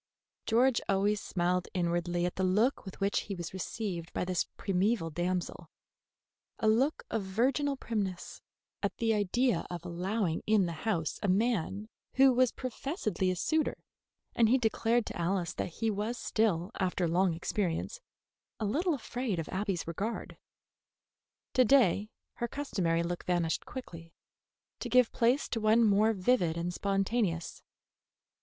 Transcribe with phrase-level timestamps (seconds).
[0.47, 5.11] George always smiled inwardly at the look with which he was received by this primeval
[5.11, 5.69] damsel,
[6.57, 8.41] a look of virginal primness
[8.81, 13.77] at the idea of allowing in the house a man who was professedly a suitor,
[14.33, 17.99] and he declared to Alice that he was still, after long experience,
[18.59, 20.35] a little afraid of Abby's regard.
[21.53, 24.15] To day her customary look vanished quickly,
[24.79, 27.61] to give place to one more vivid and spontaneous.